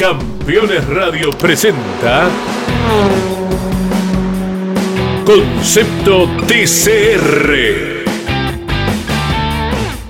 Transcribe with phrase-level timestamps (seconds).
[0.00, 2.26] Campeones Radio presenta
[5.26, 7.52] Concepto TCR.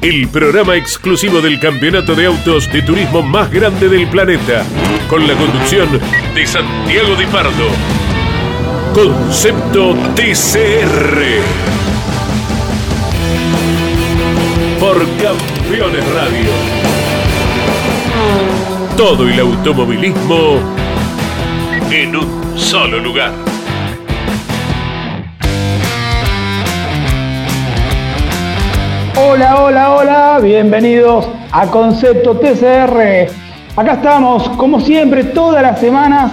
[0.01, 4.63] El programa exclusivo del campeonato de autos de turismo más grande del planeta,
[5.09, 5.89] con la conducción
[6.37, 7.69] de Santiago Di Pardo.
[8.95, 11.19] Concepto TCR.
[14.79, 16.80] Por Campeones Radio.
[19.01, 20.59] Todo el automovilismo
[21.91, 23.33] en un solo lugar.
[29.17, 33.31] Hola, hola, hola, bienvenidos a Concepto TCR.
[33.75, 36.33] Acá estamos, como siempre, todas las semanas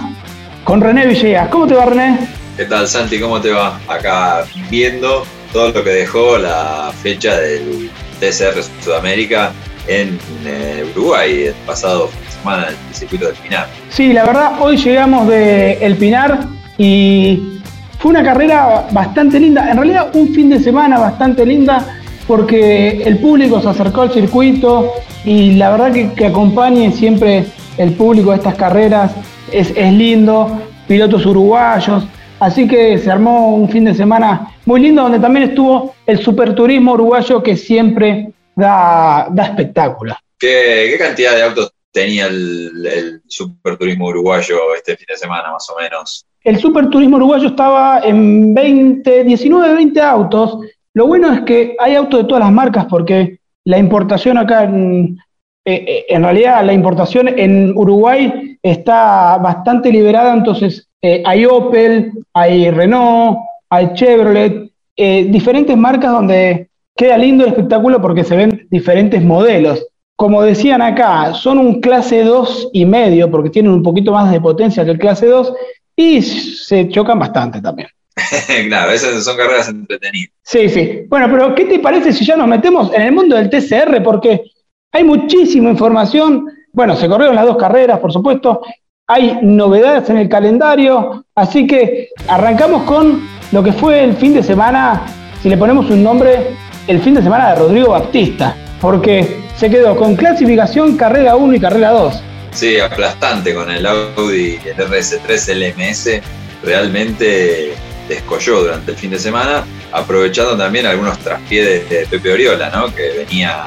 [0.64, 1.48] con René Villegas.
[1.48, 2.18] ¿Cómo te va, René?
[2.58, 3.18] ¿Qué tal, Santi?
[3.18, 3.80] ¿Cómo te va?
[3.88, 5.24] Acá viendo
[5.54, 9.52] todo lo que dejó la fecha del TCR Sudamérica
[9.86, 12.10] en eh, Uruguay el pasado
[12.40, 13.66] semana circuito del Pinar.
[13.90, 16.40] Sí, la verdad, hoy llegamos de El Pinar
[16.76, 17.60] y
[17.98, 19.70] fue una carrera bastante linda.
[19.70, 24.92] En realidad, un fin de semana bastante linda porque el público se acercó al circuito
[25.24, 27.46] y la verdad que, que acompañe siempre
[27.78, 29.12] el público a estas carreras
[29.50, 32.04] es, es lindo, pilotos uruguayos,
[32.38, 36.92] así que se armó un fin de semana muy lindo donde también estuvo el superturismo
[36.92, 40.16] uruguayo que siempre da, da espectáculo.
[40.38, 45.68] ¿Qué, ¿Qué, cantidad de autos tenía el, el superturismo uruguayo este fin de semana, más
[45.70, 46.26] o menos?
[46.42, 50.58] El superturismo uruguayo estaba en 20, 19, 20 autos
[50.98, 55.16] lo bueno es que hay autos de todas las marcas porque la importación acá, en,
[55.64, 62.10] eh, eh, en realidad la importación en Uruguay está bastante liberada, entonces eh, hay Opel,
[62.34, 63.38] hay Renault,
[63.70, 69.86] hay Chevrolet, diferentes marcas donde queda lindo el espectáculo porque se ven diferentes modelos.
[70.18, 74.40] Como decían acá, son un clase 2 y medio porque tienen un poquito más de
[74.40, 75.52] potencia que el clase 2
[75.94, 77.88] y se chocan bastante también.
[78.68, 80.32] claro, esas son carreras entretenidas.
[80.42, 81.02] Sí, sí.
[81.08, 84.02] Bueno, pero ¿qué te parece si ya nos metemos en el mundo del TCR?
[84.02, 84.42] Porque
[84.90, 86.46] hay muchísima información.
[86.72, 88.62] Bueno, se corrieron las dos carreras, por supuesto.
[89.06, 91.26] Hay novedades en el calendario.
[91.36, 95.06] Así que arrancamos con lo que fue el fin de semana,
[95.40, 96.48] si le ponemos un nombre,
[96.88, 98.56] el fin de semana de Rodrigo Baptista.
[98.80, 102.22] Porque se quedó con clasificación carrera 1 y carrera 2.
[102.52, 106.22] Sí, aplastante con el Audi, el RS3 LMS.
[106.62, 107.74] Realmente
[108.08, 112.94] descolló durante el fin de semana, aprovechando también algunos traspiés de Pepe Oriola, ¿no?
[112.94, 113.64] que venía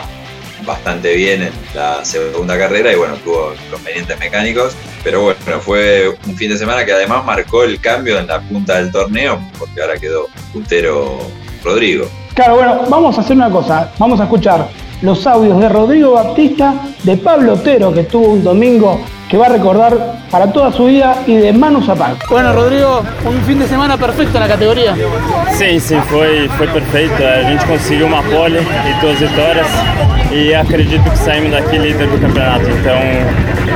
[0.66, 6.36] bastante bien en la segunda carrera y bueno, tuvo inconvenientes mecánicos, pero bueno, fue un
[6.36, 9.98] fin de semana que además marcó el cambio en la punta del torneo, porque ahora
[9.98, 11.20] quedó puntero
[11.64, 12.08] Rodrigo.
[12.36, 14.70] Claro, bueno, vamos a hacer una cosa, vamos a escuchar
[15.02, 19.50] los audios de Rodrigo Baptista, de Pablo Otero, que tuvo un domingo que va a
[19.50, 22.18] recordar para toda su vida y de Manu Zapag.
[22.30, 24.94] Bueno, Rodrigo, un fin de semana perfecto en la categoria.
[25.54, 27.16] Sim, sim, foi, foi perfeito.
[27.24, 29.68] A gente conseguiu uma pole e duas vitórias
[30.32, 32.70] e acredito que saímos daqui líder do campeonato.
[32.70, 32.98] Então,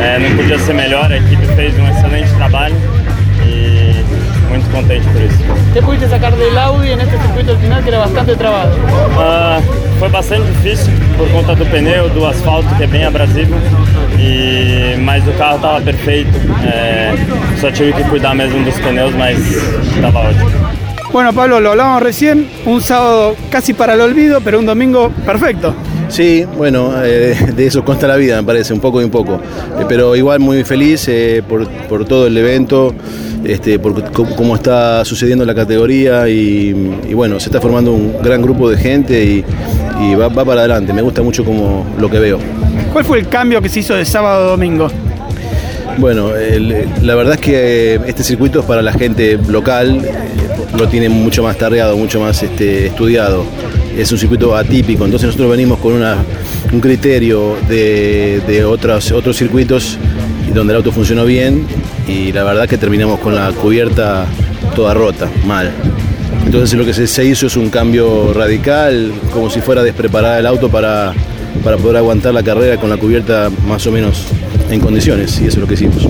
[0.01, 1.09] é, não podia ser melhor.
[1.09, 2.75] A equipe fez um excelente trabalho
[4.75, 5.39] contente por isso.
[5.73, 8.75] ¿Qué pudiste sacar del Audi en este circuito al final que era bastante trabado?
[8.75, 13.55] Uh, foi bastante difícil por conta do pneu, do asfalto que é bem abrasivo,
[14.19, 16.37] e, mas o carro estava perfeito.
[16.65, 17.13] É,
[17.59, 19.37] só tive que cuidar mesmo dos pneus, mas
[19.95, 20.51] estava ótimo.
[21.11, 25.73] Bueno, Pablo, lo hablábamos recién, un sábado casi para el olvido, pero un domingo perfecto.
[26.09, 29.35] Sí, bueno, eh, de eso consta la vida, me parece, un poco y un poco.
[29.79, 32.93] Eh, pero igual muy feliz eh, por, por, todo el evento,
[33.43, 38.41] este, por cómo está sucediendo la categoría y, y, bueno, se está formando un gran
[38.41, 39.45] grupo de gente y,
[40.01, 40.93] y va, va, para adelante.
[40.93, 42.39] Me gusta mucho como lo que veo.
[42.93, 44.89] ¿Cuál fue el cambio que se hizo de sábado a domingo?
[45.97, 50.01] Bueno, el, la verdad es que este circuito es para la gente local,
[50.77, 53.45] lo tiene mucho más tardeado, mucho más este, estudiado.
[53.95, 56.17] Es un circuito atípico, entonces nosotros venimos con una,
[56.71, 59.97] un criterio de, de otros, otros circuitos
[60.53, 61.65] donde el auto funcionó bien
[62.07, 64.25] y la verdad que terminamos con la cubierta
[64.75, 65.71] toda rota, mal.
[66.45, 70.45] Entonces lo que se, se hizo es un cambio radical, como si fuera despreparar el
[70.45, 71.13] auto para,
[71.63, 74.25] para poder aguantar la carrera con la cubierta más o menos
[74.69, 76.07] en condiciones y eso es lo que hicimos.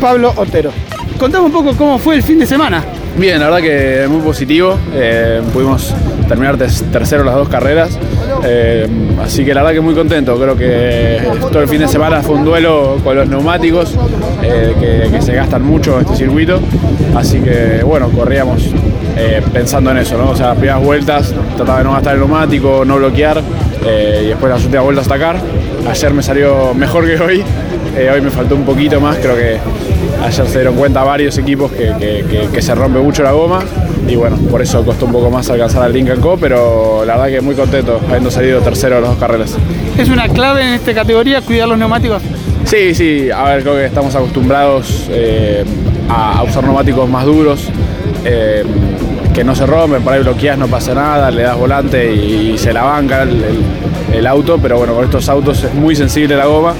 [0.00, 0.72] Pablo Otero,
[1.18, 2.84] contame un poco cómo fue el fin de semana.
[3.18, 4.78] Bien, la verdad que muy positivo.
[4.94, 5.94] Eh, pudimos
[6.26, 7.98] terminar tercero las dos carreras.
[8.44, 8.86] Eh,
[9.22, 10.38] así que la verdad que muy contento.
[10.38, 11.20] Creo que
[11.50, 13.94] todo el fin de semana fue un duelo con los neumáticos,
[14.42, 16.60] eh, que, se gastan mucho en este circuito.
[17.14, 18.62] Así que bueno, corríamos
[19.52, 20.30] pensando en eso, ¿no?
[20.30, 23.40] O sea, las primeras vueltas trataba de no gastar el neumático, no bloquear
[24.22, 25.36] y después las últimas vueltas atacar.
[25.88, 27.44] ayer me salió mejor que hoy.
[27.96, 29.56] Eh, hoy me faltó un poquito más, creo que
[30.22, 33.60] ayer se dieron cuenta varios equipos que, se rompe mucho la goma
[34.08, 37.38] y bueno, por eso costó un poco más alcanzar al Lincoln Co, pero la verdad
[37.38, 39.56] que muy contento habiendo salido tercero en las dos carreras.
[39.98, 42.22] ¿Es una clave en esta categoría cuidar los neumáticos?
[42.64, 45.64] Sí, sí, a ver, creo que estamos acostumbrados eh,
[46.08, 47.68] a, usar neumáticos más duros.
[48.24, 48.64] Eh,
[49.36, 52.72] que no se rompen, por ahí bloqueas, no pasa nada, le das volante y, se
[52.72, 56.72] la banca el, auto, pero bueno, con estos autos es muy sensible la goma,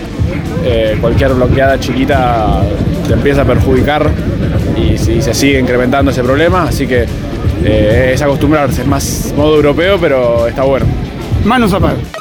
[0.64, 2.62] eh, cualquier bloqueada chiquita
[3.06, 4.11] te empieza a perjudicar
[4.76, 7.05] y, se sigue incrementando ese problema, así que
[7.64, 10.87] eh, es acostumbrarse, es más modo europeo, pero está bueno.
[11.44, 11.79] Manos a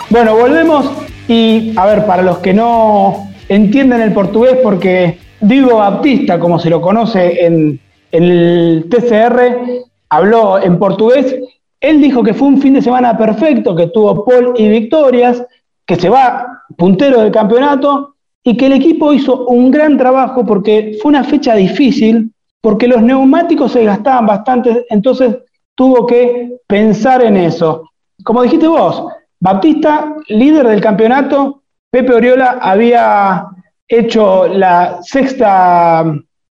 [0.10, 0.92] Bueno, volvemos
[1.28, 6.70] y a ver, para los que no entienden el portugués, porque Diego Baptista, como se
[6.70, 7.80] lo conoce en,
[8.12, 11.36] en el TCR, habló en portugués.
[11.80, 15.44] Él dijo que fue un fin de semana perfecto, que tuvo Paul y victorias,
[15.86, 18.15] que se va puntero del campeonato
[18.46, 22.32] y que el equipo hizo un gran trabajo porque fue una fecha difícil,
[22.62, 25.36] porque los neumáticos se gastaban bastante, entonces
[25.76, 27.90] tuvo que pensar en eso.
[28.24, 29.04] Como dijiste vos,
[29.40, 33.48] Baptista, líder del campeonato, Pepe Oriola había
[33.88, 36.06] hecho la sexta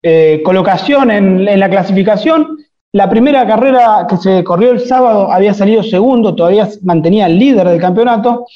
[0.03, 2.57] eh, colocación en la clasificación
[2.97, 7.67] la primera carrera que se corrió el sábado había salido segundo, todavía mantenía el líder
[7.67, 8.47] del campeonato,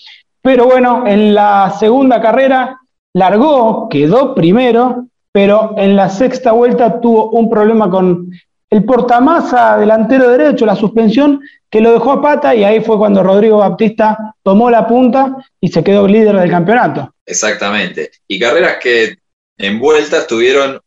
[0.41, 2.80] pero bueno, en la segunda carrera
[3.13, 8.31] largó, quedó primero, pero en la sexta vuelta tuvo un problema con
[8.69, 13.23] el portamasa delantero derecho, la suspensión, que lo dejó a pata y ahí fue cuando
[13.23, 17.13] Rodrigo Baptista tomó la punta y se quedó líder del campeonato.
[17.25, 18.11] Exactamente.
[18.27, 19.17] Y carreras que
[19.57, 20.81] en vueltas tuvieron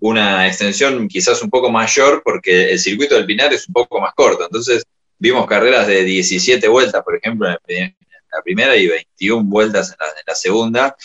[0.00, 4.14] una extensión quizás un poco mayor porque el circuito del Pinar es un poco más
[4.14, 4.44] corto.
[4.44, 4.84] Entonces
[5.18, 7.96] vimos carreras de 17 vueltas, por ejemplo, en
[8.32, 9.96] la primera y 21 vueltas en
[10.26, 10.96] la, segunda,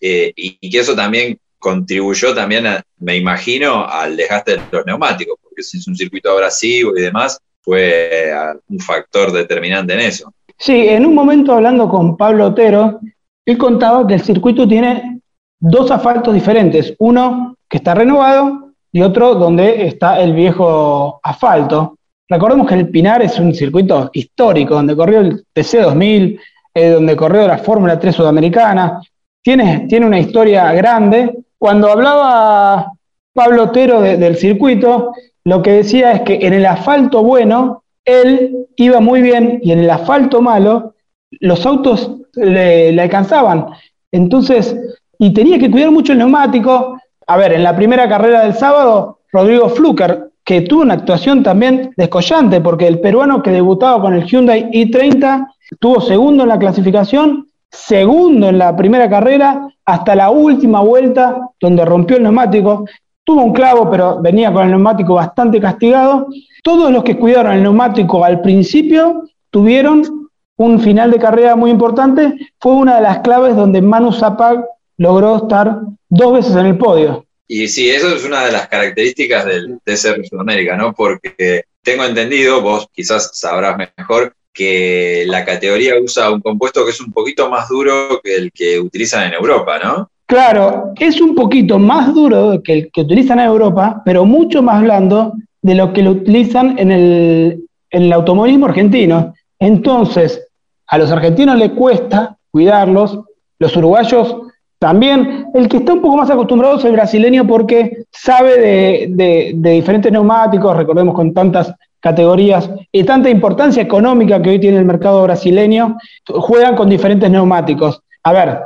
[0.00, 2.66] eh, y, que eso también contribuyó también,
[2.98, 7.40] me imagino, al desgaste de los neumáticos, porque si es un circuito abrasivo y demás,
[7.62, 8.32] fue
[8.68, 10.32] un factor determinante en eso.
[10.56, 13.00] Sí, en un momento hablando con Pablo Otero,
[13.44, 15.20] él contaba que el circuito tiene
[15.60, 16.94] dos asfaltos diferentes.
[16.98, 21.96] Uno que está renovado y otro donde está el viejo asfalto.
[22.28, 26.40] Recordemos que el Pinar es un circuito histórico, donde corrió el TC2000,
[26.74, 29.00] eh, donde corrió la Fórmula 3 sudamericana,
[29.42, 31.38] tiene, tiene una historia grande.
[31.58, 32.92] Cuando hablaba
[33.32, 35.12] Pablo Otero del circuito,
[35.44, 39.80] lo que decía es que en el asfalto bueno, él iba muy bien y en
[39.80, 40.94] el asfalto malo,
[41.40, 43.66] los autos le, le alcanzaban.
[44.12, 44.76] Entonces,
[45.18, 49.18] y tenía que cuidar mucho el neumático, a ver, en la primera carrera del sábado,
[49.30, 54.24] Rodrigo Fluker, que tuvo una actuación también descollante, porque el peruano que debutaba con el
[54.24, 55.46] Hyundai i30
[55.78, 61.84] tuvo segundo en la clasificación, segundo en la primera carrera, hasta la última vuelta, donde
[61.84, 62.84] rompió el neumático.
[63.24, 66.28] Tuvo un clavo, pero venía con el neumático bastante castigado.
[66.62, 72.34] Todos los que cuidaron el neumático al principio tuvieron un final de carrera muy importante.
[72.60, 74.64] Fue una de las claves donde Manu Zapag
[74.96, 77.24] logró estar dos veces en el podio.
[77.46, 80.92] Y sí, eso es una de las características del TCR Sudamérica, ¿no?
[80.92, 87.00] Porque tengo entendido, vos quizás sabrás mejor, que la categoría usa un compuesto que es
[87.00, 90.10] un poquito más duro que el que utilizan en Europa, ¿no?
[90.26, 94.82] Claro, es un poquito más duro que el que utilizan en Europa, pero mucho más
[94.82, 99.32] blando de lo que lo utilizan en el, en el automovilismo argentino.
[99.60, 100.44] Entonces,
[100.88, 103.20] a los argentinos les cuesta cuidarlos,
[103.60, 104.36] los uruguayos
[104.80, 110.10] también el que está un poco más acostumbrado es el brasileño porque sabe de, diferentes
[110.10, 115.96] neumáticos, recordemos con tantas categorías y tanta importancia económica que hoy tiene el mercado brasileño,
[116.26, 118.00] juegan con diferentes neumáticos.
[118.22, 118.58] A ver,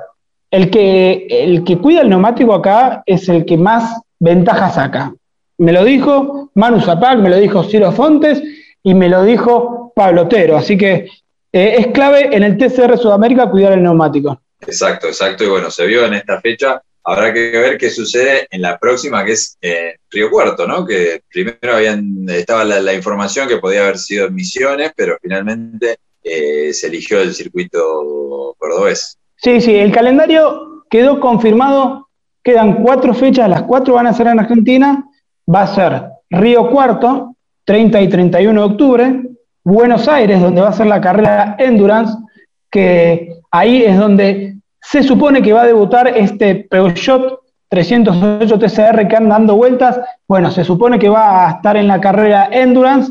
[0.51, 5.15] el que, el que cuida el neumático acá es el que más ventaja saca.
[5.59, 8.43] Me lo dijo Manu Zapac, me lo dijo Ciro Fontes
[8.83, 10.57] y me lo dijo Pablo Otero.
[10.57, 11.09] Así que
[11.53, 14.41] eh, es clave en el TCR Sudamérica cuidar el neumático.
[14.61, 15.45] Exacto, exacto.
[15.45, 16.83] Y bueno, se vio en esta fecha.
[17.04, 20.87] Habrá que ver qué sucede en la próxima, que es eh, Río Cuarto, ¿no?
[20.87, 26.73] Que primero habían, estaba la, información que podía haber sido en Misiones, pero finalmente eh,
[26.73, 29.18] se eligió el circuito cordobés.
[29.37, 32.09] Sí, sí, el calendario quedó confirmado.
[32.44, 35.04] Quedan cuatro fechas, las cuatro van a ser en Argentina.
[35.52, 39.23] Va a ser Río Cuarto, 30 y 31 de octubre.
[39.64, 42.14] Buenos Aires, donde va a ser la carrera Endurance,
[42.71, 49.17] que ahí es donde se supone que va a debutar este Peugeot 308 TCR que
[49.17, 49.99] anda dando vueltas.
[50.29, 53.11] Bueno, se supone que va a estar en la carrera Endurance.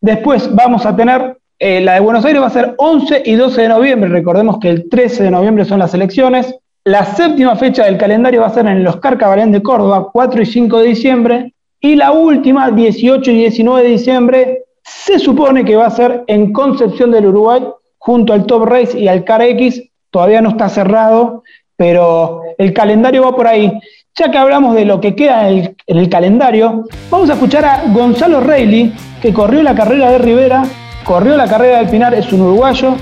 [0.00, 3.62] Después vamos a tener Eh, la de Buenos Aires va a ser 11 y 12
[3.62, 4.10] de noviembre.
[4.10, 6.54] Recordemos que el 13 de noviembre son las elecciones.
[6.84, 10.42] La séptima fecha del calendario va a ser en el Oscar Cabalén de Córdoba, 4
[10.42, 11.54] y 5 de diciembre.
[11.80, 16.52] Y la última, 18 y 19 de diciembre, se supone que va a ser en
[16.52, 17.62] Concepción del Uruguay,
[17.98, 19.82] junto al Top Race y al Car X.
[20.14, 21.42] Todavía no está cerrado,
[21.74, 23.72] pero el calendario va por ahí.
[24.14, 28.38] Ya que hablamos de lo que queda en el, calendario, vamos a escuchar a Gonzalo
[28.40, 30.62] Reilly, que corrió la carrera de Rivera,
[31.02, 32.94] corrió la carrera del Pinar, es un uruguayo,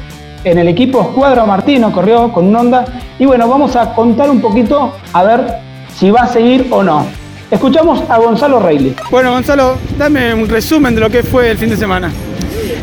[0.45, 2.87] en el equipo Escuadra Martino, corrió con un Honda.
[3.19, 5.59] Y bueno, vamos a contar un poquito a ver
[5.95, 7.05] si va a seguir o no.
[7.51, 8.97] Escuchamos a Gonzalo Reilly.
[9.11, 12.11] Bueno, Gonzalo, dame un resumen de lo que fue el fin de semana.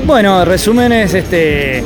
[0.06, 1.84] Bueno, resúmenes, este,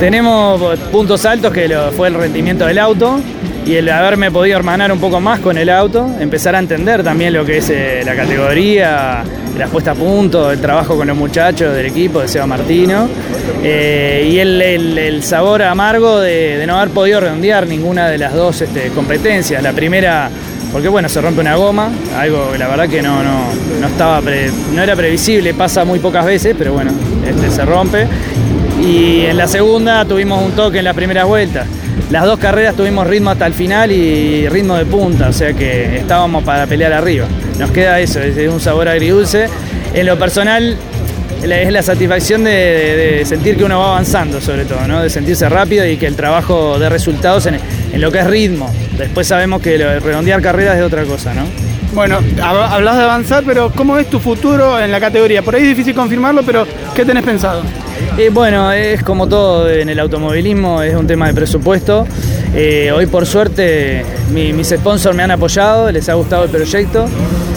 [0.00, 3.20] tenemos puntos altos que fue el rendimiento del auto
[3.66, 7.32] y el haberme podido hermanar un poco más con el auto, empezar a entender también
[7.32, 9.24] lo que es eh, la categoría,
[9.58, 13.08] la puesta a punto, el trabajo con los muchachos del equipo de Seba Martino
[13.64, 18.90] eh, y el, sabor amargo de, no haber podido redondear ninguna de las dos este,
[18.90, 19.60] competencias.
[19.62, 20.30] La primera,
[20.70, 24.82] porque bueno, se rompe una goma, algo que la verdad que no, no, estaba no
[24.82, 26.92] era previsible, pasa muy pocas veces, pero bueno,
[27.26, 28.06] este, se rompe.
[28.86, 31.66] Y en la segunda tuvimos un toque en las primeras vueltas
[32.10, 35.98] las dos carreras tuvimos ritmo hasta el final y ritmo de punta, o sea que
[35.98, 37.26] estábamos para pelear arriba.
[37.58, 39.48] Nos queda eso, es un sabor agridulce.
[39.92, 40.76] En lo personal
[41.42, 45.02] es la satisfacción de, sentir que uno va avanzando sobre todo, ¿no?
[45.02, 47.60] de sentirse rápido y que el trabajo dé resultados en,
[48.00, 48.72] lo que es ritmo.
[48.96, 51.42] Después sabemos que redondear carreras es otra cosa, ¿no?
[51.92, 55.42] Bueno, hablas de avanzar, pero ¿cómo es tu futuro en la categoría?
[55.42, 57.62] Por ahí es difícil confirmarlo, pero ¿qué tenés pensado?
[58.18, 62.06] Eh, bueno, es como todo en el automovilismo, es un tema de presupuesto.
[62.54, 67.04] Eh, hoy por suerte mis sponsors me han apoyado, les ha gustado el proyecto.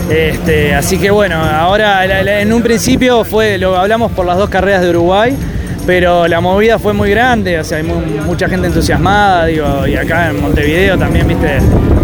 [0.09, 4.81] Este, así que bueno, ahora en un principio fue, lo hablamos por las dos carreras
[4.81, 5.33] de Uruguay,
[5.87, 10.29] pero la movida fue muy grande, o sea, hay mucha gente entusiasmada, digo, y acá
[10.29, 11.59] en Montevideo también, viste,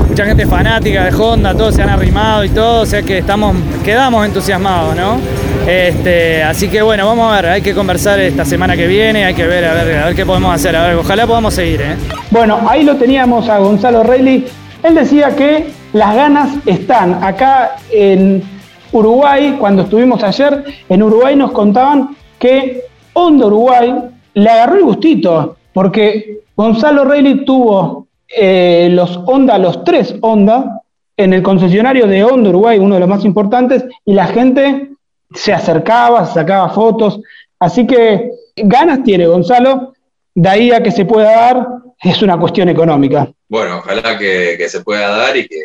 [0.07, 3.53] mucha gente fanática de Honda, todos se han arrimado y todo, o sea que estamos,
[3.83, 5.44] quedamos entusiasmados, ¿no?
[5.67, 9.33] Este, así que bueno, vamos a ver, hay que conversar esta semana que viene, hay
[9.33, 11.81] que ver a ver, a ver qué podemos hacer, a ver, ojalá podamos seguir.
[11.81, 11.95] ¿eh?
[12.29, 14.45] Bueno, ahí lo teníamos a Gonzalo Reilly.
[14.83, 17.23] Él decía que las ganas están.
[17.23, 18.43] Acá en
[18.91, 23.95] Uruguay, cuando estuvimos ayer, en Uruguay nos contaban que Honda Uruguay
[24.35, 28.07] le agarró el gustito, porque Gonzalo Reilly tuvo
[28.37, 29.19] eh, los
[29.59, 30.81] los tres Honda,
[31.17, 34.94] en el concesionario de Honda Uruguay, uno de los más importantes, y la gente
[35.33, 37.19] se acercaba, se sacaba fotos.
[37.59, 39.93] Así que ganas tiene Gonzalo,
[40.33, 41.67] de ahí a que se pueda dar
[42.03, 43.31] es una cuestión económica.
[43.47, 45.61] Bueno, ojalá que, se pueda dar y que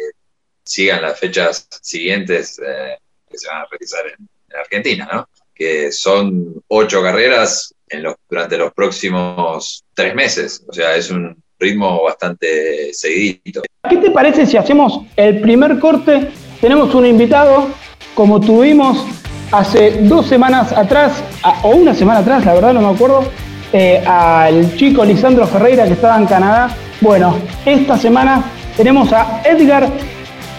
[0.65, 2.97] sigan las fechas siguientes eh,
[3.29, 5.29] que se van a realizar en, Argentina, ¿no?
[5.55, 10.65] Que son ocho carreras en los, durante los próximos tres meses.
[10.67, 13.63] O sea, es un ritmo bastante seguidito.
[13.89, 16.33] ¿Qué te parece si hacemos el primer corte?
[16.61, 17.69] Tenemos un invitado,
[18.15, 19.20] como tuvimos
[19.53, 21.23] hace dos semanas atrás,
[21.63, 23.25] o una semana atrás, la verdad no me acuerdo,
[23.73, 26.71] eh, al chico Lisandro Ferreira que estaba en Canadá.
[27.01, 28.43] Bueno, esta semana
[28.77, 29.89] tenemos a Edgar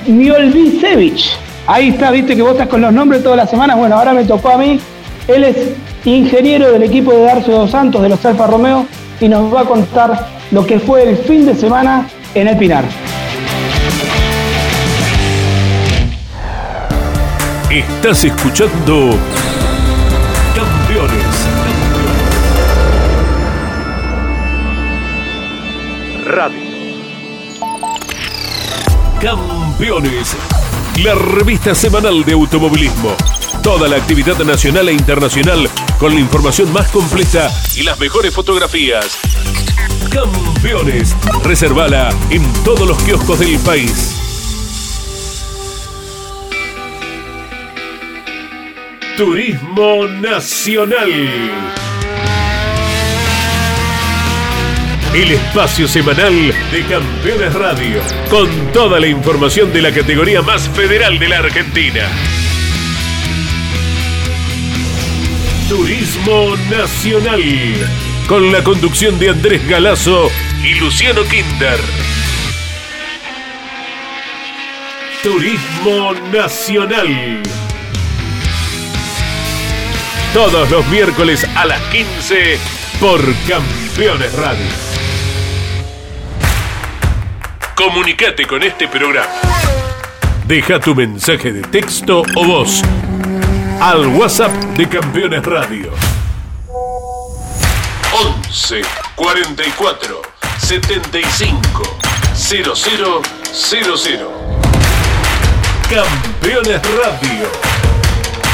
[0.08, 1.32] Miolvicevich.
[1.68, 3.78] Ahí está, viste que vos estás con los nombres todas las semanas.
[3.78, 4.80] Bueno, ahora me tocó a mí.
[5.28, 5.56] Él es
[6.06, 8.86] ingeniero del equipo de Darcio Dos Santos de los Alfa Romeo
[9.20, 12.86] y nos va a contar lo que fue el fin de semana en el Pinar.
[17.72, 19.18] Estás escuchando
[20.54, 21.48] Campeones.
[26.26, 26.60] Radio.
[29.22, 30.36] Campeones.
[31.02, 33.16] La revista semanal de automovilismo.
[33.64, 39.18] Toda la actividad nacional e internacional con la información más completa y las mejores fotografías.
[40.10, 41.16] Campeones.
[41.42, 44.21] Reservala en todos los kioscos del país.
[49.22, 51.12] Turismo Nacional.
[55.14, 58.02] El espacio semanal de Campeones Radio,
[58.32, 62.02] con toda la información de la categoría más federal de la Argentina.
[65.70, 67.44] Turismo Nacional,
[68.28, 70.32] con la conducción de Andrés Galazo
[70.64, 71.80] y Luciano Kinder.
[75.22, 77.44] Turismo Nacional
[80.34, 82.58] todos los miércoles a las 15
[83.00, 84.66] por Campeones Radio.
[87.76, 89.28] Comunicate con este programa.
[90.46, 92.82] Deja tu mensaje de texto o voz
[93.82, 95.92] al WhatsApp de Campeones Radio.
[98.14, 98.82] 11
[99.16, 100.22] 44
[100.60, 101.98] 75
[102.34, 103.22] 0000.
[105.90, 107.71] Campeones Radio.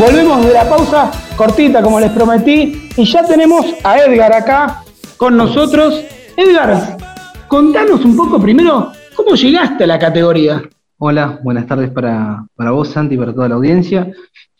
[0.00, 4.82] Volvemos de la pausa cortita, como les prometí, y ya tenemos a Edgar acá
[5.18, 6.02] con nosotros.
[6.38, 6.96] Edgar,
[7.48, 10.62] contanos un poco primero cómo llegaste a la categoría.
[10.96, 14.10] Hola, buenas tardes para, para vos, Santi, y para toda la audiencia.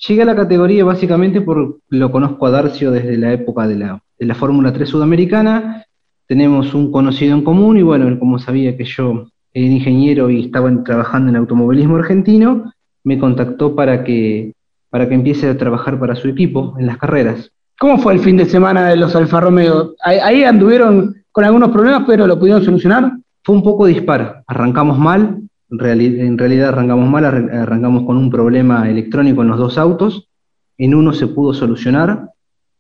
[0.07, 4.03] Llegué a la categoría básicamente por lo conozco a Darcio desde la época de la,
[4.19, 5.87] de la Fórmula 3 sudamericana.
[6.27, 10.45] Tenemos un conocido en común y bueno, él como sabía que yo era ingeniero y
[10.45, 14.53] estaba trabajando en automovilismo argentino, me contactó para que
[14.91, 17.51] para que empiece a trabajar para su equipo en las carreras.
[17.79, 19.95] ¿Cómo fue el fin de semana de los Alfa Romeo?
[20.05, 23.13] Ahí, anduvieron con algunos problemas, pero lo pudieron solucionar.
[23.43, 24.43] Fue un poco dispar.
[24.47, 30.29] Arrancamos mal, en realidad arrancamos mal, arrancamos con un problema electrónico en los dos autos.
[30.77, 32.29] En uno se pudo solucionar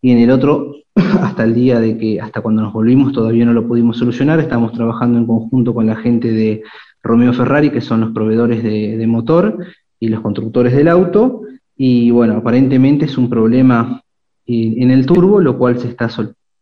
[0.03, 3.55] y en el otro, hasta el día de que, hasta cuando nos volvimos, todavía no
[3.55, 4.39] lo pudimos solucionar.
[4.41, 6.63] Estamos trabajando en conjunto con la gente de
[7.03, 9.57] Romeo Ferrari, que son los proveedores de, de motor
[9.99, 11.43] y los constructores del auto
[11.83, 14.03] y bueno, aparentemente es un problema
[14.47, 16.11] en el turbo, lo cual se está,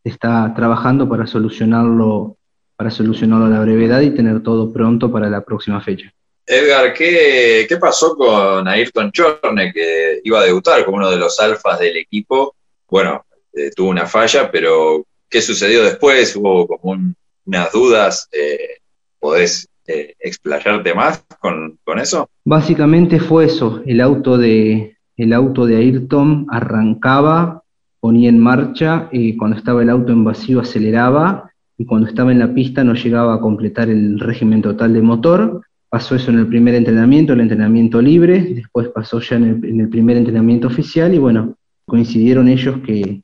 [0.05, 2.37] está trabajando para solucionarlo,
[2.77, 6.09] para solucionarlo a la brevedad y tener todo pronto para la próxima fecha.
[6.47, 11.41] Edgar, ¿qué, qué pasó con Ayrton Chorne, que iba a debutar como uno de los
[11.41, 12.55] alfas del equipo?
[12.89, 16.37] Bueno, eh, tuvo una falla, pero ¿qué sucedió después?
[16.37, 16.97] ¿Hubo como
[17.45, 18.29] unas dudas?
[18.31, 18.77] Eh,
[19.19, 22.31] ¿Podés eh, explayarte más con, con eso?
[22.45, 27.65] Básicamente fue eso, el auto de, el auto de Ayrton arrancaba,
[28.01, 32.55] ponía en marcha, cuando estaba el auto en vacío aceleraba, y cuando estaba en la
[32.55, 35.63] pista no llegaba a completar el régimen total de motor.
[35.89, 40.17] Pasó eso en el primer entrenamiento, el entrenamiento libre, después pasó ya en el, primer
[40.17, 43.23] entrenamiento oficial, y bueno, coincidieron ellos que,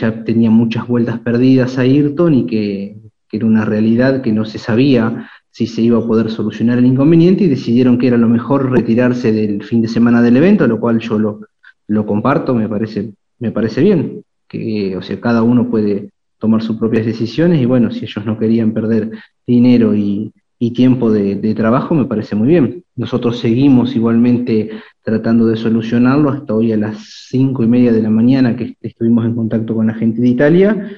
[0.00, 4.44] ya tenía muchas vueltas perdidas a Ayrton y que, que era una realidad que no
[4.44, 8.28] se sabía si se iba a poder solucionar el inconveniente y decidieron que era lo
[8.28, 11.40] mejor retirarse del fin de semana del evento, lo cual yo lo,
[11.88, 16.76] lo comparto, me parece, me parece bien, que o sea, cada uno puede tomar sus
[16.76, 19.10] propias decisiones y bueno, si ellos no querían perder
[19.46, 20.32] dinero y,
[20.74, 22.84] tiempo de, trabajo, me parece muy bien.
[22.94, 24.70] Nosotros seguimos igualmente
[25.02, 29.24] tratando de solucionarlo hasta hoy a las cinco y media de la mañana que estuvimos
[29.24, 30.88] en contacto con la gente de Italia,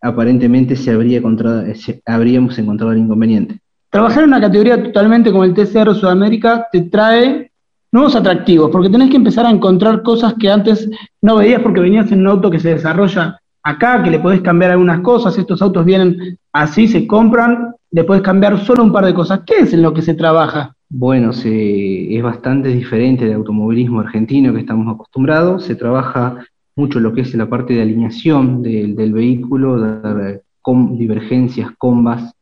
[0.00, 1.64] aparentemente se habría encontrado,
[2.04, 3.60] habríamos encontrado el inconveniente.
[3.96, 7.50] Trabajar en una categoría totalmente como el TCR Sudamérica te trae
[7.90, 10.90] nuevos atractivos, porque tenés que empezar a encontrar cosas que antes
[11.22, 14.72] no veías porque venías en un auto que se desarrolla acá, que le podés cambiar
[14.72, 19.14] algunas cosas, estos autos vienen así, se compran, le podés cambiar solo un par de
[19.14, 19.40] cosas.
[19.46, 20.74] ¿Qué es en lo que se trabaja?
[20.90, 26.44] Bueno, se, es bastante diferente del automovilismo argentino que estamos acostumbrados, se trabaja
[26.76, 32.35] mucho lo que es la parte de alineación del, del vehículo, de, con divergencias, combas,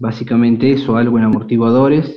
[0.00, 2.14] básicamente eso, algo en amortiguadores,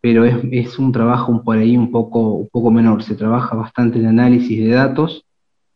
[0.00, 3.02] pero es, un trabajo por ahí un poco, un poco menor.
[3.02, 5.24] Se trabaja bastante en análisis de datos,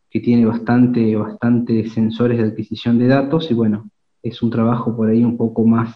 [0.09, 3.89] que tiene bastante, bastante sensores de adquisición de datos, y bueno,
[4.23, 5.95] es un trabajo por ahí un poco más,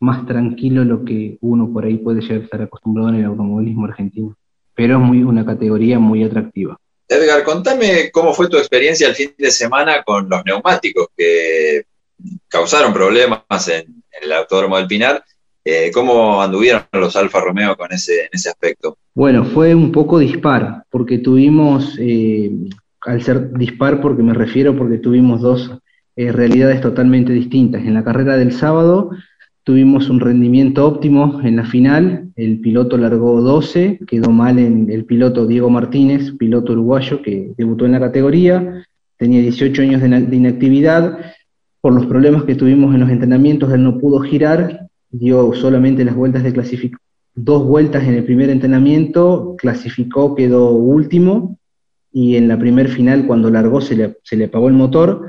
[0.00, 3.84] más tranquilo lo que uno por ahí puede llegar a estar acostumbrado en el automovilismo
[3.84, 4.36] argentino.
[4.74, 6.78] Pero es muy, una categoría muy atractiva.
[7.06, 11.84] Edgar, contame cómo fue tu experiencia el fin de semana con los neumáticos que
[12.48, 15.24] causaron problemas en, el Autódromo del Pinar.
[15.64, 18.98] Eh, ¿Cómo anduvieron los Alfa Romeo con ese, en ese aspecto?
[19.14, 22.50] Bueno, fue un poco dispar, porque tuvimos, eh,
[23.00, 25.70] al ser dispar, porque me refiero, porque tuvimos dos
[26.16, 27.82] eh, realidades totalmente distintas.
[27.84, 29.10] En la carrera del sábado
[29.64, 35.06] tuvimos un rendimiento óptimo en la final, el piloto largó 12, quedó mal en el
[35.06, 41.18] piloto Diego Martínez, piloto uruguayo que debutó en la categoría, tenía 18 años de inactividad,
[41.84, 46.16] por los problemas que tuvimos en los entrenamientos, él no pudo girar, dio solamente las
[46.16, 51.58] vueltas de clasificación, dos vueltas en el primer entrenamiento, clasificó, quedó último,
[52.10, 55.28] y en la primer final, cuando largó, se le, se le apagó el motor,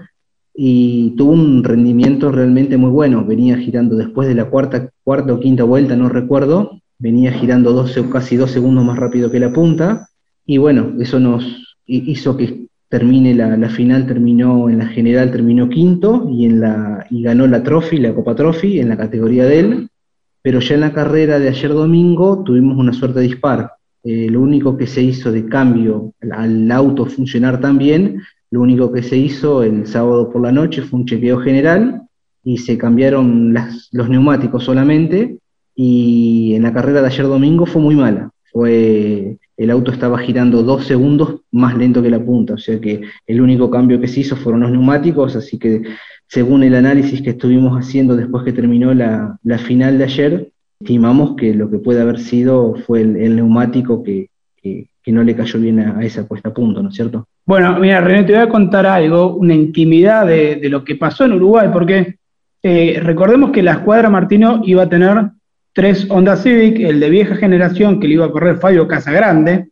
[0.54, 5.42] y tuvo un rendimiento realmente muy bueno, venía girando después de la cuarta, cuarta o
[5.42, 9.52] quinta vuelta, no recuerdo, venía girando 12 o casi dos segundos más rápido que la
[9.52, 10.08] punta,
[10.46, 16.30] y bueno, eso nos hizo que termine la, final, terminó en la general, terminó quinto
[16.32, 16.48] y,
[17.24, 19.90] ganó la Trophy, la Copa Trophy, en la categoría de él,
[20.42, 23.74] pero ya en la carrera de ayer domingo tuvimos una suerte dispar.
[24.02, 28.94] Eh, lo único que se hizo de cambio al auto funcionar tan bien, lo único
[28.94, 32.02] que se hizo el sábado por la noche fue un chequeo general
[32.46, 33.54] y se cambiaron
[33.92, 35.38] los neumáticos solamente
[35.76, 38.32] y en la carrera de ayer domingo fue muy mala.
[38.54, 43.02] Fue, el auto estaba girando dos segundos más lento que la punta, o sea que
[43.26, 45.82] el único cambio que se hizo fueron los neumáticos, así que
[46.28, 51.54] según el análisis que estuvimos haciendo después que terminó la, final de ayer, estimamos que
[51.54, 54.30] lo que puede haber sido fue el, neumático que,
[55.08, 57.28] no le cayó bien a, esa puesta a punto, ¿no es cierto?
[57.46, 61.26] Bueno, mira, René, te voy a contar algo, una intimidad de, de lo que pasó
[61.26, 62.16] en Uruguay, porque
[62.68, 65.30] eh, recordemos que la escuadra Martino iba a tener
[65.76, 69.68] tres Honda Civic, el de vieja generación que le iba a correr Fabio Casagrande,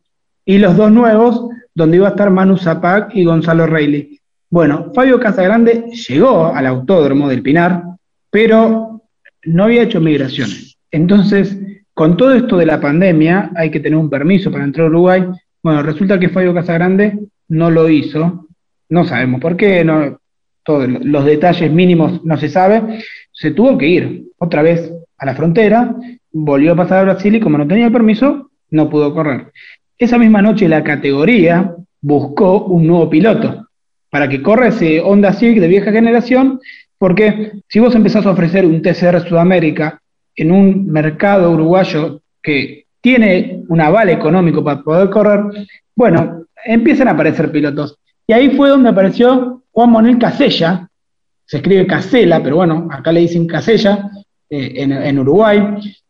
[0.46, 4.20] y los dos nuevos, donde iba a estar Manu Zapac y Gonzalo Reilly.
[4.50, 7.84] Bueno, Fabio Casagrande llegó al autódromo del Pinar,
[8.30, 9.02] pero
[9.46, 10.78] no había hecho migraciones.
[10.92, 11.58] Entonces,
[11.94, 15.24] con todo esto de la pandemia, hay que tener un permiso para entrar a Uruguay.
[15.63, 18.48] Bueno, resulta que Fabio Casagrande no lo hizo.
[18.89, 20.20] No sabemos por qué, no,
[20.63, 23.02] todos los detalles mínimos no se sabe.
[23.32, 25.95] Se tuvo que ir otra vez a la frontera,
[26.32, 29.52] volvió a pasar a Brasil y como no tenía permiso, no pudo correr.
[29.97, 33.67] Esa misma noche la categoría buscó un nuevo piloto
[34.10, 36.60] para que corra ese Honda Civic de vieja generación,
[36.97, 39.99] porque si vos empezás a ofrecer un TCR Sudamérica
[40.36, 47.12] en un mercado uruguayo que tiene un aval económico para poder correr, bueno, empiezan a
[47.12, 47.97] aparecer pilotos.
[48.28, 50.88] Y ahí fue donde apareció Juan Manuel Casella,
[51.45, 54.10] se escribe Casella, pero bueno, acá le dicen Casella,
[54.54, 55.60] eh, en, en Uruguay.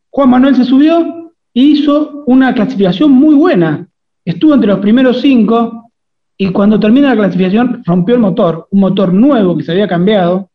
[0.10, 3.88] Juan Manuel se subió e hizo una clasificación muy buena.
[4.26, 5.90] Estuvo entre los primeros cinco
[6.38, 10.50] y cuando termina la clasificación rompió el motor, un motor nuevo que se había cambiado,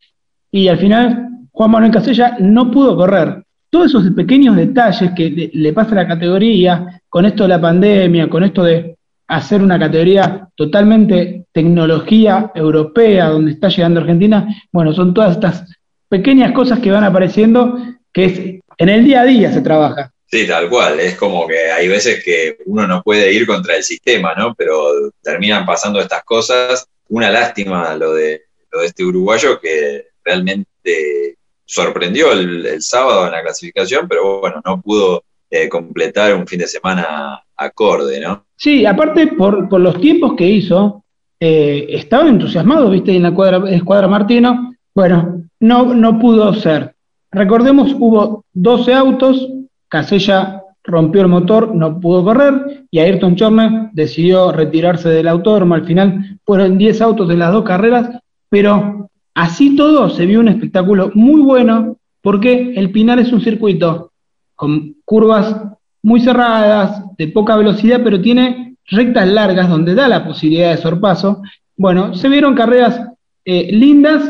[0.50, 5.72] y al final Juan Manuel Casella no pudo correr todos esos pequeños detalles que le,
[5.72, 8.96] pasa a la categoría, con esto de la pandemia, con esto de
[9.28, 15.64] hacer una categoría totalmente tecnología europea, donde está llegando Argentina, bueno, son todas estas
[16.08, 17.78] pequeñas cosas que van apareciendo,
[18.12, 18.38] que es
[18.78, 20.12] en el día a día se trabaja.
[20.26, 21.00] Sí, tal cual.
[21.00, 24.54] Es como que hay veces que uno no puede ir contra el sistema, ¿no?
[24.54, 26.86] Pero terminan pasando estas cosas.
[27.08, 33.42] Una lástima lo de, lo de este uruguayo que realmente sorprendió el, sábado en la
[33.42, 38.46] clasificación, pero bueno, no pudo eh, completar un fin de semana acorde, ¿no?
[38.56, 41.04] Sí, aparte por, los tiempos que hizo,
[41.40, 44.74] eh, estaba entusiasmado, viste, en la cuadra, escuadra Martino.
[44.94, 46.94] Bueno, no, no pudo ser.
[47.30, 49.48] Recordemos, hubo 12 autos,
[49.88, 55.74] Casella rompió el motor, no pudo correr, y Ayrton Chorner decidió retirarse del autódromo.
[55.74, 58.08] Al final fueron 10 autos de las dos carreras,
[58.48, 64.10] pero Así todo se vio un espectáculo muy bueno porque el Pinar es un circuito
[64.56, 65.54] con curvas
[66.02, 71.40] muy cerradas, de poca velocidad, pero tiene rectas largas donde da la posibilidad de sorpaso.
[71.76, 73.00] Bueno, se vieron carreras
[73.44, 74.28] eh, lindas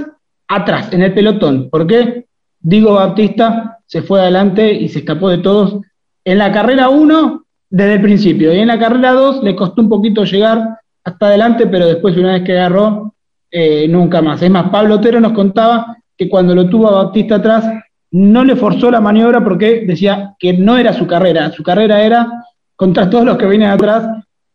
[0.48, 1.68] atrás, en el pelotón.
[1.70, 2.24] porque
[2.60, 5.80] Diego Baptista se fue adelante y se escapó de todos.
[6.24, 9.88] En la carrera 1, desde el principio, y en la carrera 2 le costó un
[9.88, 13.14] poquito llegar hasta adelante, pero después una vez que agarró,
[13.50, 14.42] eh, nunca más.
[14.42, 17.64] Es más, Pablo Otero nos contaba que cuando lo tuvo a Baptista atrás,
[18.10, 22.44] no le forzó la maniobra porque decía que no era su carrera, su carrera era
[22.74, 24.06] contra todos los que vienen atrás.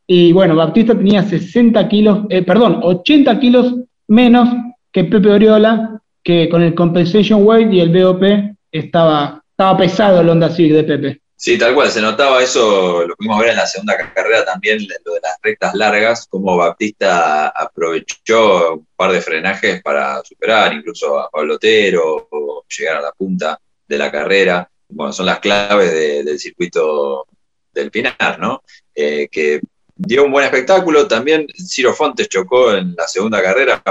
[0.06, 3.76] Y bueno, Baptista tenía 60 kilos, eh, perdón, 80 kilos
[4.08, 4.50] menos
[4.94, 8.24] que Pepe Oriola, que con el compensation weight y el BOP
[8.72, 11.22] estaba, estaba pesado el Honda Civic de Pepe.
[11.36, 15.14] Sí, tal cual, se notaba eso, lo pudimos ver en la segunda carrera también, lo
[15.16, 21.30] de las rectas largas, como Baptista aprovechó un par de frenajes para superar incluso a
[21.30, 24.70] Pablo Otero o llegar a la punta de la carrera.
[24.88, 25.92] Bueno, son las claves
[26.24, 27.26] del circuito
[27.74, 28.64] del Pinar, ¿no?
[28.96, 29.60] Eh, que
[29.96, 31.08] dio un buen espectáculo.
[31.08, 33.82] También Ciro Fontes chocó en la segunda carrera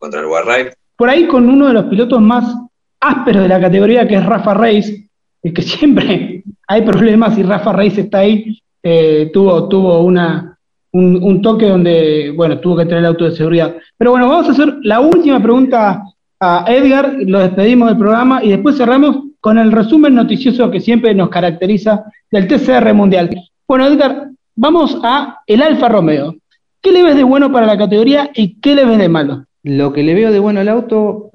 [0.00, 0.74] contra el Warride.
[0.96, 2.56] Por ahí con uno de los pilotos más
[2.98, 5.06] ásperos de la categoría, que es Rafa Reis,
[5.42, 10.58] el que siempre hay problemas y Rafa Reis está ahí, eh, tuvo, tuvo una,
[10.92, 13.76] un, toque donde, bueno, tuvo que traer el auto de seguridad.
[13.96, 16.02] Pero bueno, vamos a hacer la última pregunta
[16.40, 21.14] a Edgar, lo despedimos del programa y después cerramos con el resumen noticioso que siempre
[21.14, 23.30] nos caracteriza del TCR Mundial.
[23.68, 26.34] Bueno, Edgar, vamos a el Alfa Romeo.
[26.82, 29.44] ¿Qué le ves de bueno para la categoría y qué le ves de malo?
[29.62, 31.30] Lo que le veo de bueno al auto,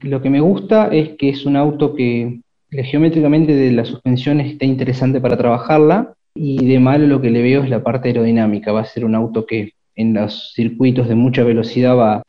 [0.00, 4.64] lo que me gusta es que es un auto que geométricamente de la suspensión está
[4.64, 8.72] interesante para trabajarla y de malo lo que le veo es la parte aerodinámica.
[8.72, 12.22] Va a ser un auto que en los circuitos de mucha velocidad va,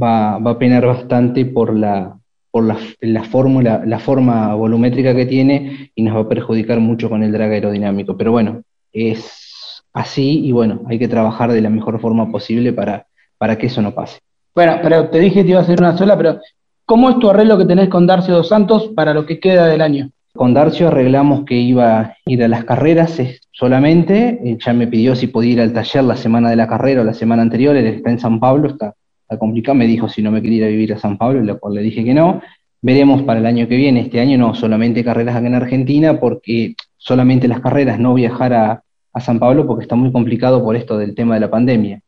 [0.00, 2.18] va, va a penar bastante por la,
[2.50, 7.10] por la, la, fórmula, la forma volumétrica que tiene y nos va a perjudicar mucho
[7.10, 8.16] con el drag aerodinámico.
[8.16, 8.62] Pero bueno,
[8.92, 13.06] es así y bueno, hay que trabajar de la mejor forma posible para,
[13.38, 14.20] para que eso no pase.
[14.54, 16.38] Bueno, pero te dije que iba a hacer una sola, pero
[16.84, 19.80] ¿cómo es tu arreglo que tenés con Darcio Dos Santos para lo que queda del
[19.80, 20.10] año?
[20.32, 25.16] Con Darcio arreglamos que iba a ir a las carreras solamente, él ya me pidió
[25.16, 27.86] si podía ir al taller la semana de la carrera o la semana anterior, él
[27.86, 28.94] está en San Pablo, está,
[29.40, 31.74] complicado, me dijo si no me quería ir a vivir a San Pablo, lo cual
[31.74, 32.40] le dije que no.
[32.80, 36.76] Veremos para el año que viene, este año no solamente carreras acá en Argentina, porque
[36.96, 41.16] solamente las carreras, no viajar a San Pablo porque está muy complicado por esto del
[41.16, 42.00] tema de la pandemia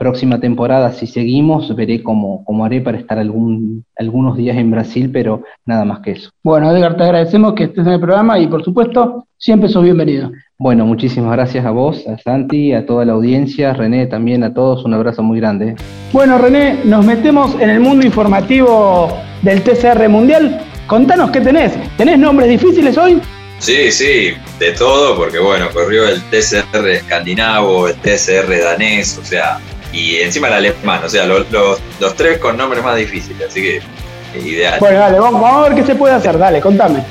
[0.00, 5.10] próxima temporada, si seguimos, veré cómo, cómo haré para estar algún, algunos días en Brasil,
[5.12, 6.30] pero nada más que eso.
[6.42, 10.32] Bueno, Edgar, te agradecemos que estés en el programa y por supuesto, siempre sos bienvenido.
[10.56, 14.86] Bueno, muchísimas gracias a vos, a Santi, a toda la audiencia, René también, a todos,
[14.86, 15.76] un abrazo muy grande.
[16.14, 19.10] Bueno, René, nos metemos en el mundo informativo
[19.42, 20.62] del TCR Mundial.
[20.86, 21.74] Contanos qué tenés.
[21.98, 23.20] ¿Tenés nombres difíciles hoy?
[23.58, 29.58] Sí, sí, de todo, porque bueno, corrió el TCR escandinavo, el TCR danés, o sea,
[29.92, 33.82] y encima el alemán, o sea, los, los, tres con nombres más difíciles, así que
[34.38, 34.78] ideal.
[34.80, 37.04] Bueno, dale, vamos, a ver qué se puede hacer, dale, contame.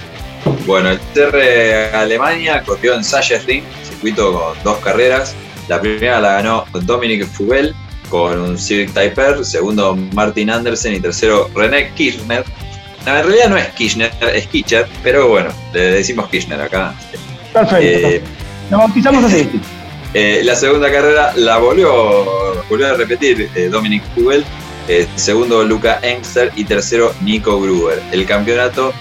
[0.66, 3.02] Bueno, el TR Alemania corrió en
[3.46, 5.36] Ring, circuito con dos carreras.
[5.68, 7.76] La primera la ganó Dominic Fugel
[8.10, 12.44] con un Civic Type segundo Martin Andersen y tercero René Kirchner.
[13.06, 16.96] en realidad no es Kirchner, es Kitcher, pero bueno, le decimos Kirchner acá.
[17.54, 17.78] Perfecto.
[17.82, 18.22] Eh,
[18.70, 19.50] Nos bautizamos así.
[20.14, 24.44] Eh, la segunda carrera la volvió, volvió a repetir eh, Dominic Hubel,
[24.88, 28.02] eh, segundo Luca Engster y tercero Nico Gruber.
[28.12, 28.94] El campeonato,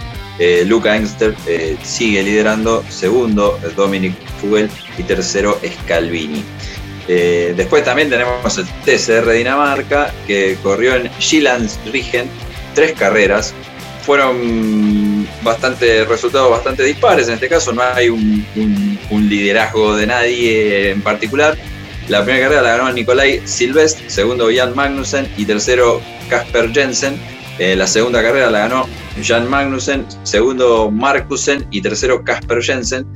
[0.66, 1.34] Luca Engster
[1.82, 6.44] sigue liderando, segundo Dominic Hubel y tercero Scalvini.
[7.08, 11.10] después también tenemos el TCR Dinamarca que corrió en
[11.92, 12.30] Rigen
[12.76, 13.52] tres carreras,
[14.02, 15.07] fueron
[15.42, 17.28] bastante resultados bastante dispares.
[17.28, 18.46] En este caso no hay un,
[19.10, 21.56] liderazgo de nadie en particular.
[22.08, 27.18] La primera carrera la ganó Nikolai Silvest, segundo Jan Magnussen y tercero Kasper Jensen.
[27.58, 28.88] Eh, la segunda carrera la ganó
[29.22, 33.06] Jan Magnussen, segundo Markusen y tercero Kasper Jensen.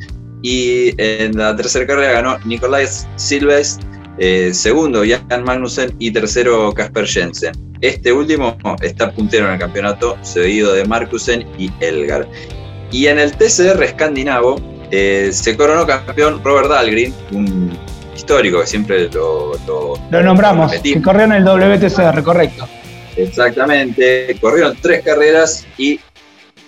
[0.43, 3.83] Y en la tercera carrera ganó Nikolai Silvest,
[4.19, 7.72] eh, segundo Jan Magnussen y tercero Kasper Jensen.
[7.83, 12.29] Este último está puntero en el campeonato, seguido de Markusen y Elgar.
[12.93, 14.61] Y en el TCR escandinavo
[14.93, 17.77] eh, se coronó campeón Robert Dahlgren, un
[18.15, 22.69] histórico que siempre lo, lo, nombramos, que corrió en el WTCR, correcto.
[23.17, 25.99] Exactamente, corrieron tres carreras y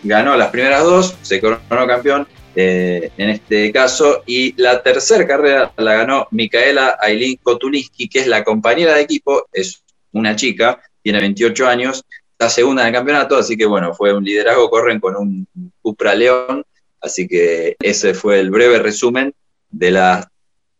[0.03, 4.25] ganó las primeras dos, se coronó campeón eh, en este caso.
[4.27, 9.47] Y la tercera carrera la ganó Micaela Ailín Kotuniski, que es la compañera de equipo,
[9.53, 14.13] es una chica, tiene 28 años, está segunda en el campeonato, así que bueno, fue
[14.13, 15.47] un liderazgo, corren con un
[15.81, 16.65] Cupra León,
[17.01, 19.33] así que ese fue el breve resumen
[19.71, 20.27] de las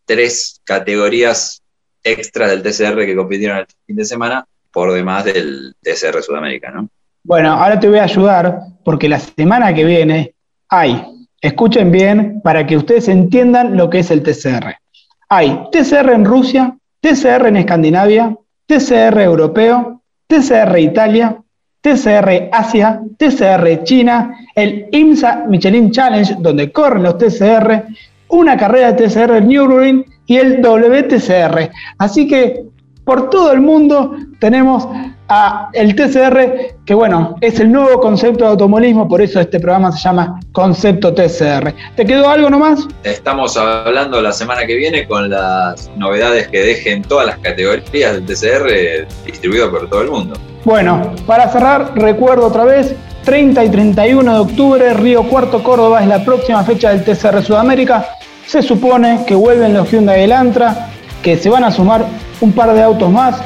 [0.03, 1.61] tres categorías
[2.03, 6.89] extras del TCR que compitieron el fin de semana, por demás del TCR Sudamericano.
[7.23, 10.35] Bueno, ahora te voy a ayudar porque la semana que viene
[10.67, 14.77] hay Escuchen bien para que ustedes entiendan lo que es el TCR.
[15.29, 18.35] Hay TCR en Rusia, TCR en Escandinavia,
[18.65, 21.37] TCR europeo, TCR Italia,
[21.81, 27.85] TCR Asia, TCR China, el IMSA Michelin Challenge, donde corren los TCR,
[28.29, 31.69] una carrera de TCR Nürburgring y el WTCR.
[31.99, 32.63] Así que
[33.05, 34.87] por todo el mundo tenemos
[35.27, 39.91] a el TCR, que bueno, es el nuevo concepto de automovilismo, por eso este programa
[39.91, 41.73] se llama Concepto TCR.
[41.95, 42.87] ¿Te quedó algo nomás?
[43.03, 48.25] Estamos hablando la semana que viene con las novedades que dejen todas las categorías del
[48.25, 50.35] TCR distribuido por todo el mundo.
[50.63, 56.07] Bueno, para cerrar, recuerdo otra vez, 30 y 31 de octubre, Río Cuarto Córdoba es
[56.07, 58.05] la próxima fecha del TCR Sudamérica.
[58.45, 60.91] Se supone que vuelven los Hyundai Elantra,
[61.25, 62.05] que se van a sumar
[62.39, 63.41] un par de autos más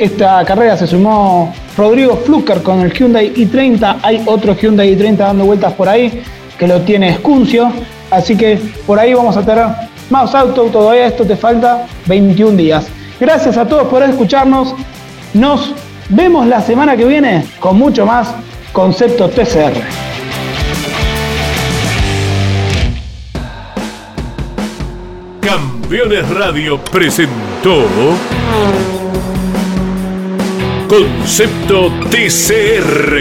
[0.00, 3.98] esta carrera se sumó Rodrigo Flucker con el Hyundai i30.
[4.02, 6.22] Hay otro Hyundai i30 dando vueltas por ahí
[6.58, 7.70] que lo tiene Escuncio.
[8.10, 9.66] Así que por ahí vamos a tener
[10.08, 10.72] más autos.
[10.72, 12.86] Todavía esto te falta 21 días.
[13.20, 14.74] Gracias a todos por escucharnos.
[15.34, 15.74] Nos
[16.08, 18.34] vemos la semana que viene con mucho más
[18.72, 20.19] Concepto TCR.
[25.40, 27.86] Campeones Radio presentó
[30.88, 33.16] Concepto TCR.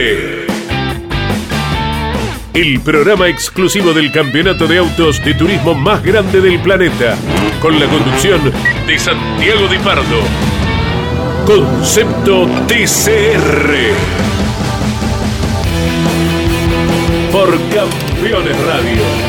[2.53, 7.15] El programa exclusivo del campeonato de autos de turismo más grande del planeta,
[7.61, 8.41] con la conducción
[8.85, 10.49] de Santiago Di Pardo
[11.45, 13.93] Concepto TCR.
[17.31, 19.28] Por Campeones Radio.